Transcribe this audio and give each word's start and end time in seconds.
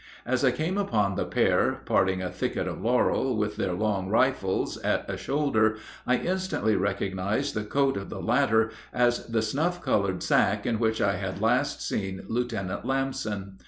As 0.25 0.43
I 0.43 0.49
came 0.49 0.79
upon 0.79 1.13
the 1.13 1.25
pair 1.25 1.73
parting 1.85 2.23
a 2.23 2.31
thicket 2.31 2.67
of 2.67 2.81
laurel, 2.81 3.37
with 3.37 3.55
their 3.57 3.73
long 3.73 4.09
rifles 4.09 4.77
at 4.79 5.07
a 5.07 5.15
shoulder, 5.15 5.77
I 6.07 6.17
instantly 6.17 6.75
recognized 6.75 7.53
the 7.53 7.63
coat 7.65 7.97
of 7.97 8.09
the 8.09 8.19
latter 8.19 8.71
as 8.91 9.27
the 9.27 9.43
snuff 9.43 9.79
colored 9.83 10.23
sack 10.23 10.65
in 10.65 10.79
which 10.79 11.01
I 11.01 11.17
had 11.17 11.39
last 11.39 11.87
seen 11.87 12.23
Lieutenant 12.27 12.83
Lamson. 12.83 13.59